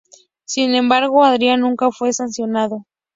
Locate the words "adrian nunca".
1.25-1.91